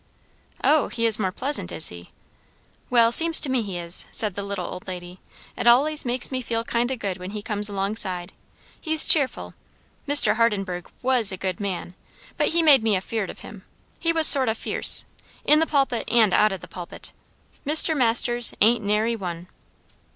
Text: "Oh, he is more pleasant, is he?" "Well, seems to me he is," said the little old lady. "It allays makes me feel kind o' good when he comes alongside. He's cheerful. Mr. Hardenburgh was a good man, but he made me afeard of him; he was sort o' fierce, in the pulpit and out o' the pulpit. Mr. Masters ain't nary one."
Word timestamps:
"Oh, 0.63 0.87
he 0.87 1.05
is 1.05 1.19
more 1.19 1.31
pleasant, 1.31 1.71
is 1.71 1.89
he?" 1.89 2.09
"Well, 2.89 3.11
seems 3.11 3.39
to 3.41 3.49
me 3.51 3.61
he 3.61 3.77
is," 3.77 4.07
said 4.11 4.33
the 4.33 4.41
little 4.41 4.65
old 4.65 4.87
lady. 4.87 5.19
"It 5.55 5.67
allays 5.67 6.05
makes 6.05 6.31
me 6.31 6.41
feel 6.41 6.63
kind 6.63 6.91
o' 6.91 6.95
good 6.95 7.17
when 7.19 7.29
he 7.29 7.43
comes 7.43 7.69
alongside. 7.69 8.33
He's 8.81 9.05
cheerful. 9.05 9.53
Mr. 10.07 10.37
Hardenburgh 10.37 10.89
was 11.03 11.31
a 11.31 11.37
good 11.37 11.59
man, 11.59 11.93
but 12.35 12.47
he 12.47 12.63
made 12.63 12.81
me 12.81 12.95
afeard 12.95 13.29
of 13.29 13.41
him; 13.41 13.63
he 13.99 14.11
was 14.11 14.25
sort 14.25 14.49
o' 14.49 14.55
fierce, 14.55 15.05
in 15.45 15.59
the 15.59 15.67
pulpit 15.67 16.09
and 16.09 16.33
out 16.33 16.51
o' 16.51 16.57
the 16.57 16.67
pulpit. 16.67 17.13
Mr. 17.63 17.95
Masters 17.95 18.55
ain't 18.59 18.83
nary 18.83 19.15
one." 19.15 19.49